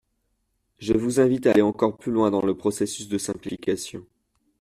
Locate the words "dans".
2.31-2.41